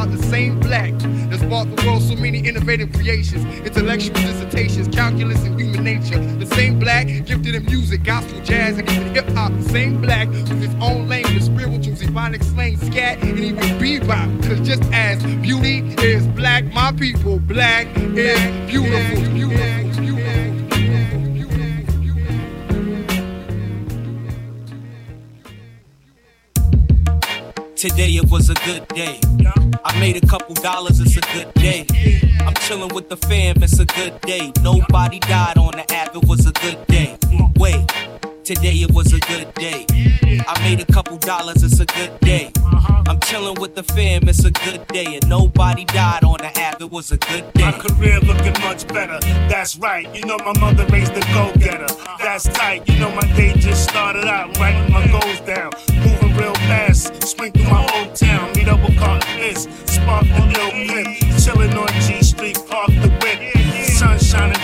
[0.00, 5.42] about the same black that sparked the world so many innovative creations, intellectual dissertations, calculus,
[5.44, 6.18] and human nature.
[6.36, 9.52] The same black gifted in music, gospel, jazz, and even hip hop.
[9.52, 14.42] The same black with his own language, spirituals, ebonic slang, scat, and even bebop.
[14.48, 18.40] Cause just as beauty is black, my people, black is
[18.70, 19.89] beautiful, beautiful,
[27.80, 29.18] Today it was a good day.
[29.86, 31.86] I made a couple dollars, it's a good day.
[32.40, 34.52] I'm chilling with the fam, it's a good day.
[34.62, 37.16] Nobody died on the app, it was a good day.
[37.56, 37.88] Wait,
[38.44, 39.86] today it was a good day.
[40.46, 42.52] I made a couple dollars, it's a good day.
[43.08, 45.14] I'm chilling with the fam, it's a good day.
[45.14, 47.62] And nobody died on the app, it was a good day.
[47.62, 49.18] My career looking much better,
[49.48, 50.06] that's right.
[50.14, 51.88] You know my mother raised a go getter,
[52.18, 52.86] that's tight.
[52.90, 55.72] You know my day just started out, writing my goals down.
[56.04, 56.99] Moving real fast,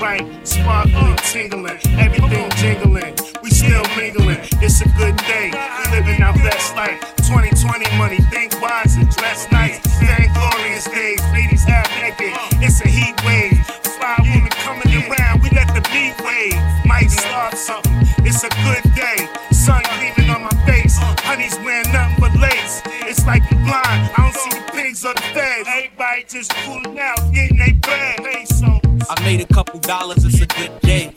[0.00, 3.14] bright, sparkling, tingling, everything jingling.
[3.42, 5.52] We still mingling, it's a good day.
[5.52, 6.98] We living our best life.
[7.28, 9.78] 2020 money, think wise and dress nice.
[10.00, 12.32] Thank glorious days, ladies half naked.
[12.64, 13.60] It's a heat wave.
[13.92, 16.56] Fly women coming around, we let the beat wave.
[16.86, 17.92] Might start something,
[18.24, 19.28] it's a good day.
[19.52, 20.96] Sun gleaming on my face,
[21.28, 22.80] honey's wearing nothing but lace.
[23.04, 25.68] It's like I'm blind, I don't see the pigs or the feds.
[25.68, 28.24] Everybody just cooling out, getting they bread.
[28.24, 28.89] Pesos.
[29.08, 31.12] I made a couple dollars, it's a good day.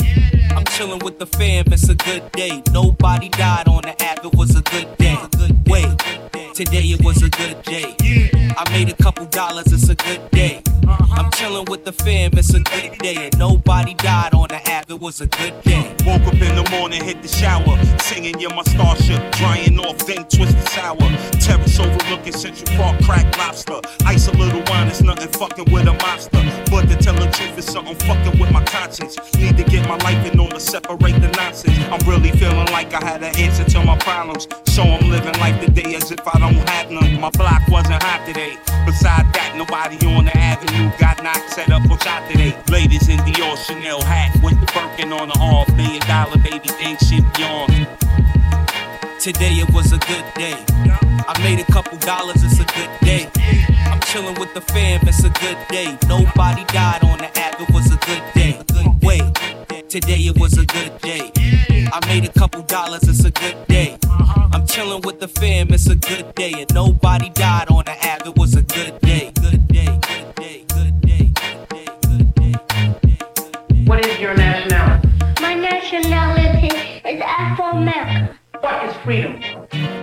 [0.55, 2.61] I'm chilling with the fam, it's a good day.
[2.71, 5.17] Nobody died on the app, it was a good day.
[5.67, 5.89] Wait,
[6.53, 7.95] today it was a good day.
[8.55, 10.61] I made a couple dollars, it's a good day.
[10.87, 13.15] I'm chilling with the fam, it's a good day.
[13.15, 15.95] And nobody died on the app, it was a good day.
[16.05, 20.25] Woke up in the morning, hit the shower, singing "You're my starship," drying off, then
[20.25, 21.09] twist the sour.
[21.39, 23.79] Terrace overlooking Central Park, crack lobster.
[24.05, 26.41] Ice a little wine, it's nothing fucking with a monster.
[28.93, 31.79] Need to get my life in order, separate the nonsense.
[31.89, 34.47] I'm really feeling like I had an answer to my problems.
[34.65, 37.19] So I'm living life today as if I don't have none.
[37.19, 38.53] My block wasn't hot today.
[38.85, 42.55] Besides that, nobody on the avenue got knocked set up for shot today.
[42.69, 45.67] Ladies in Dior Chanel hat with the Birkin on the off.
[45.75, 47.87] Million dollar baby thing shit beyond.
[49.19, 50.53] Today it was a good day.
[51.25, 53.27] I made a couple dollars, it's a good day.
[53.89, 55.97] I'm chilling with the fam, it's a good day.
[56.07, 58.59] Nobody died on the app, it was a good day.
[59.93, 61.31] Wait, today it was a good day.
[61.91, 63.97] I made a couple dollars, it's a good day.
[64.05, 64.49] Uh-huh.
[64.53, 66.53] I'm chilling with the fam, it's a good day.
[66.53, 69.31] And nobody died on the app, it was a good day.
[69.39, 73.83] Good day, good day, good day, good day, good day.
[73.85, 75.09] What is your nationality?
[75.41, 76.75] My nationality
[77.07, 78.39] is Afro-American.
[78.61, 79.41] What is freedom?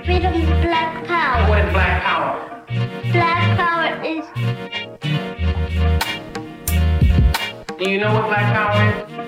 [0.04, 1.48] Freedom is black power.
[1.48, 2.64] What is black power?
[3.12, 4.24] Black power is
[7.78, 9.19] Do you know what black power is?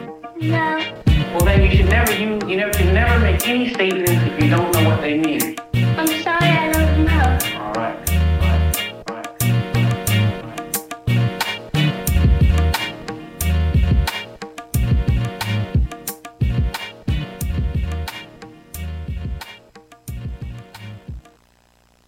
[0.43, 1.03] No.
[1.07, 4.51] Well, then you should never use, you never, should never make any statements if you
[4.51, 5.57] don't know what they mean.